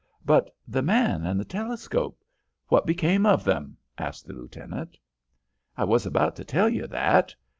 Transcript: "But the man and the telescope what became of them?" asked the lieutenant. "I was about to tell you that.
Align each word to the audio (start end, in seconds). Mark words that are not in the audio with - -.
"But 0.25 0.49
the 0.67 0.81
man 0.81 1.27
and 1.27 1.39
the 1.39 1.45
telescope 1.45 2.17
what 2.69 2.87
became 2.87 3.23
of 3.27 3.43
them?" 3.43 3.77
asked 3.99 4.25
the 4.25 4.33
lieutenant. 4.33 4.97
"I 5.77 5.83
was 5.83 6.07
about 6.07 6.35
to 6.37 6.43
tell 6.43 6.69
you 6.69 6.87
that. 6.87 7.35